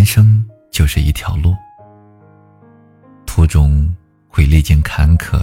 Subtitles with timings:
[0.00, 1.54] 人生就是一条路，
[3.26, 3.86] 途中
[4.30, 5.38] 会历经坎坷，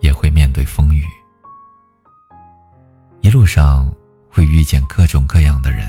[0.00, 1.04] 也会面对风雨，
[3.20, 3.88] 一路上
[4.28, 5.88] 会遇见各种各样的人，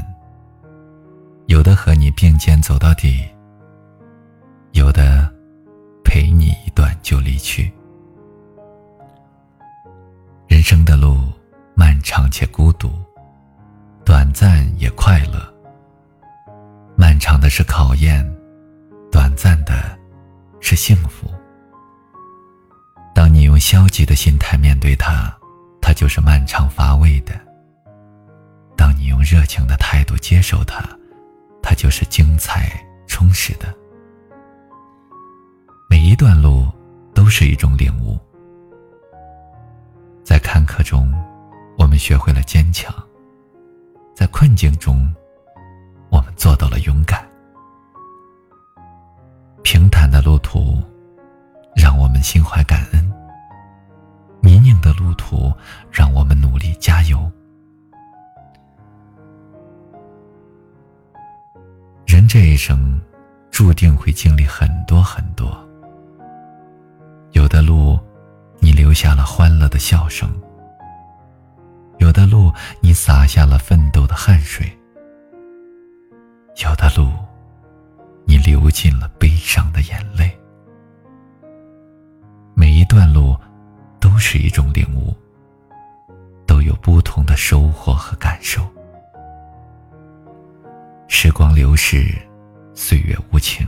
[1.48, 3.28] 有的和你并肩走到底，
[4.74, 5.28] 有的
[6.04, 7.74] 陪你一段就离去。
[10.48, 11.18] 人生的路
[11.74, 12.92] 漫长且孤独，
[14.06, 15.51] 短暂也快乐。
[17.22, 18.28] 长的是考验，
[19.12, 19.96] 短暂的
[20.60, 21.32] 是幸福。
[23.14, 25.32] 当你用消极的心态面对它，
[25.80, 27.36] 它就是漫长乏味的；
[28.76, 30.84] 当你用热情的态度接受它，
[31.62, 32.72] 它就是精彩
[33.06, 33.72] 充实的。
[35.88, 36.68] 每一段路
[37.14, 38.18] 都是一种领悟，
[40.24, 41.14] 在坎坷中，
[41.78, 42.92] 我们学会了坚强；
[44.16, 45.08] 在困境中，
[46.12, 47.26] 我们做到了勇敢。
[49.64, 50.78] 平坦的路途，
[51.74, 53.02] 让我们心怀感恩；
[54.42, 55.52] 泥泞的路途，
[55.90, 57.32] 让我们努力加油。
[62.06, 63.00] 人这一生，
[63.50, 65.50] 注定会经历很多很多。
[67.32, 67.98] 有的路，
[68.60, 70.28] 你留下了欢乐的笑声；
[72.00, 74.70] 有的路，你洒下了奋斗的汗水。
[76.58, 77.10] 有的路，
[78.26, 80.38] 你流尽了悲伤的眼泪。
[82.54, 83.36] 每一段路，
[84.00, 85.16] 都是一种领悟，
[86.46, 88.62] 都有不同的收获和感受。
[91.08, 92.16] 时光流逝，
[92.74, 93.68] 岁月无情。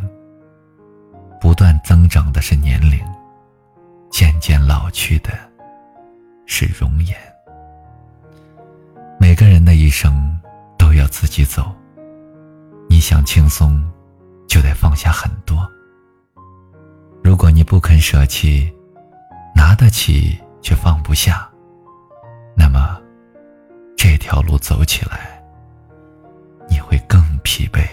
[1.42, 3.00] 不断增长的是年龄，
[4.10, 5.32] 渐渐老去的
[6.46, 7.18] 是容颜。
[9.20, 10.40] 每个人的一生，
[10.78, 11.74] 都要自己走。
[13.04, 13.84] 想轻松，
[14.48, 15.70] 就得放下很多。
[17.22, 18.74] 如果你不肯舍弃，
[19.54, 21.46] 拿得起却放不下，
[22.56, 22.98] 那么
[23.98, 25.44] 这条路走起来，
[26.70, 27.86] 你会更疲惫、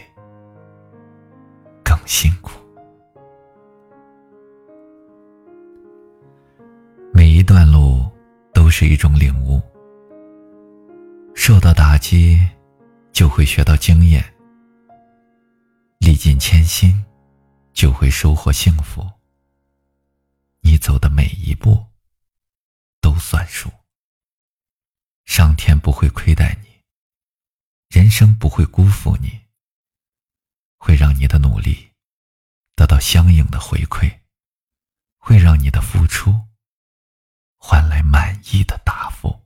[1.82, 2.52] 更辛苦。
[7.12, 8.08] 每一段路
[8.54, 9.60] 都是一种领悟，
[11.34, 12.40] 受到打击，
[13.10, 14.24] 就会学到经验。
[16.20, 17.02] 尽千辛，
[17.72, 19.10] 就会收获幸福。
[20.60, 21.86] 你走的每一步，
[23.00, 23.72] 都算数。
[25.24, 26.82] 上天不会亏待你，
[27.88, 29.46] 人生不会辜负你，
[30.76, 31.90] 会让你的努力
[32.76, 34.20] 得到相应的回馈，
[35.16, 36.38] 会让你的付出
[37.56, 39.40] 换来满意的答复。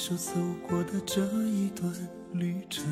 [0.00, 0.32] 回首走
[0.66, 1.92] 过的这一段
[2.32, 2.82] 旅程，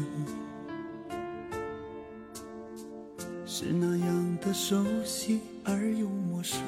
[3.47, 6.61] 是那样的熟悉而又陌生。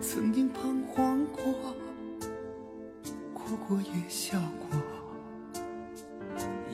[0.00, 1.74] 曾经彷徨过，
[3.34, 4.38] 哭过也笑
[4.70, 4.78] 过，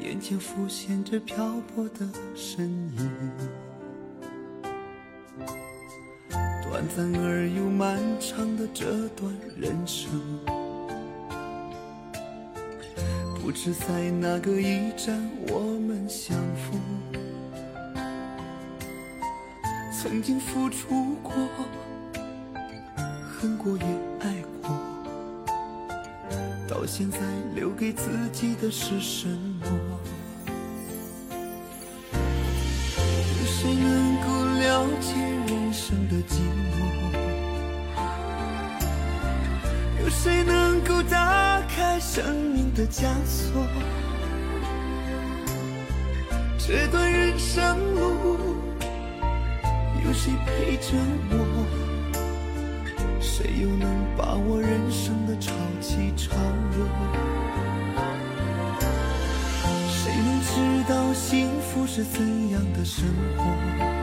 [0.03, 3.11] 眼前浮现着漂泊的身影。
[6.95, 10.11] 短暂而又漫长的这段人生，
[13.41, 15.17] 不知在哪个驿站
[15.49, 16.81] 我们相逢。
[19.93, 21.33] 曾经付出过，
[23.39, 23.85] 恨过也
[24.21, 24.75] 爱过，
[26.69, 27.19] 到现在
[27.55, 29.90] 留给自己的是什么？
[40.23, 42.23] 谁能够打开生
[42.53, 43.65] 命的枷锁？
[46.59, 48.37] 这段人生路，
[50.05, 50.93] 有谁陪着
[51.31, 51.65] 我？
[53.19, 56.37] 谁又能把握人生的潮起潮
[56.77, 56.87] 落？
[59.89, 62.21] 谁能知道幸福是怎
[62.51, 63.07] 样的生
[63.39, 64.00] 活？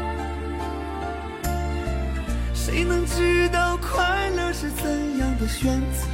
[2.69, 6.05] 谁能知道快乐是怎样的选择？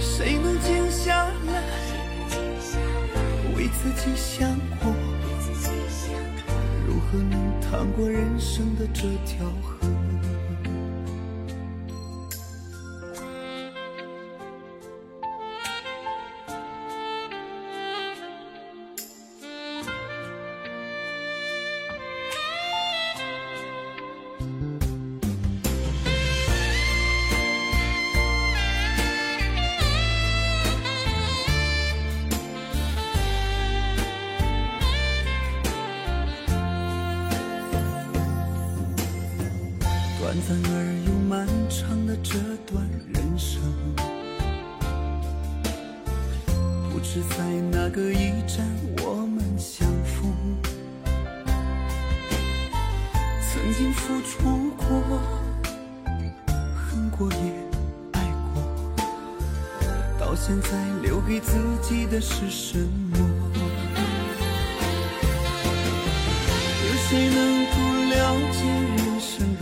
[0.00, 1.62] 谁能静下来，
[3.56, 4.50] 为自己想
[4.82, 4.92] 过，
[6.84, 9.86] 如何能趟过人生的这条河？
[47.14, 48.66] 是在哪个驿站
[49.04, 50.34] 我们相逢。
[53.40, 55.20] 曾经付出过，
[56.74, 57.38] 恨过也
[58.14, 58.20] 爱
[58.52, 59.06] 过，
[60.18, 60.70] 到现在
[61.02, 63.16] 留给自己的是什么？
[66.82, 67.76] 有谁能够
[68.10, 68.58] 了解
[68.96, 69.53] 人生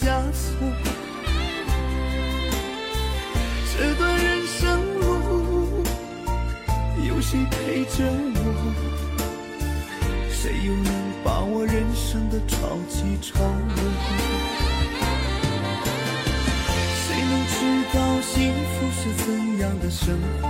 [0.00, 0.56] 枷锁？
[3.76, 4.60] 这段人生
[5.00, 5.82] 路，
[7.06, 8.04] 有谁陪着
[8.34, 8.38] 我？
[10.30, 10.92] 谁又能
[11.24, 12.56] 把握人生的潮
[12.88, 13.76] 起潮落？
[17.04, 17.56] 谁能知
[17.92, 19.26] 道幸福是怎
[19.58, 20.44] 样的生活？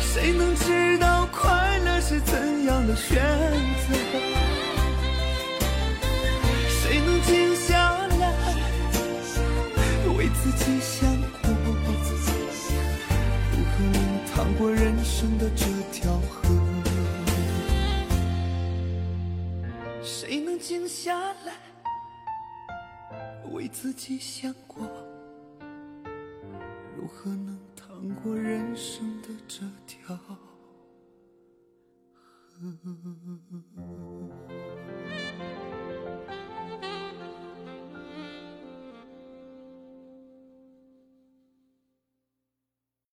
[0.00, 3.18] 谁能知道快乐是怎样的选
[14.60, 16.46] 过人生的这条河？
[20.02, 21.54] 谁能静下来
[23.52, 24.86] 为自己想过？
[26.94, 30.36] 如何能趟过人生的这条河？